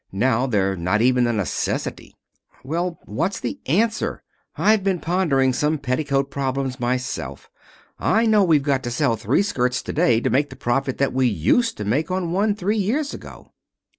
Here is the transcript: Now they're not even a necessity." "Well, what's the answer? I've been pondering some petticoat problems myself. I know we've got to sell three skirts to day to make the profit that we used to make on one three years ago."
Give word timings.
Now 0.11 0.47
they're 0.47 0.75
not 0.75 1.03
even 1.03 1.27
a 1.27 1.33
necessity." 1.33 2.15
"Well, 2.63 2.97
what's 3.05 3.39
the 3.39 3.59
answer? 3.67 4.23
I've 4.55 4.83
been 4.83 4.99
pondering 4.99 5.53
some 5.53 5.77
petticoat 5.77 6.31
problems 6.31 6.79
myself. 6.79 7.51
I 7.99 8.25
know 8.25 8.43
we've 8.43 8.63
got 8.63 8.81
to 8.85 8.89
sell 8.89 9.15
three 9.15 9.43
skirts 9.43 9.83
to 9.83 9.93
day 9.93 10.19
to 10.19 10.31
make 10.31 10.49
the 10.49 10.55
profit 10.55 10.97
that 10.97 11.13
we 11.13 11.27
used 11.27 11.77
to 11.77 11.85
make 11.85 12.09
on 12.09 12.31
one 12.31 12.55
three 12.55 12.77
years 12.79 13.13
ago." 13.13 13.51